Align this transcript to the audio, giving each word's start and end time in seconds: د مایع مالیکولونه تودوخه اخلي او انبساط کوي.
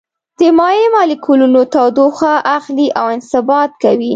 د 0.39 0.41
مایع 0.57 0.87
مالیکولونه 0.95 1.61
تودوخه 1.73 2.33
اخلي 2.57 2.87
او 2.99 3.05
انبساط 3.15 3.71
کوي. 3.83 4.09